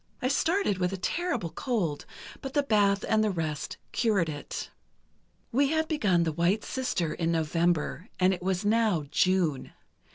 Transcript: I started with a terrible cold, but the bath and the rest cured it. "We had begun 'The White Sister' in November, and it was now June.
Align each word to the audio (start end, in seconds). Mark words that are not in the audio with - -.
I 0.19 0.29
started 0.29 0.79
with 0.79 0.91
a 0.93 0.97
terrible 0.97 1.51
cold, 1.51 2.07
but 2.41 2.55
the 2.55 2.63
bath 2.63 3.05
and 3.07 3.23
the 3.23 3.29
rest 3.29 3.77
cured 3.91 4.29
it. 4.29 4.71
"We 5.51 5.67
had 5.67 5.87
begun 5.87 6.23
'The 6.23 6.31
White 6.31 6.63
Sister' 6.63 7.13
in 7.13 7.31
November, 7.31 8.09
and 8.19 8.33
it 8.33 8.41
was 8.41 8.65
now 8.65 9.03
June. 9.11 9.73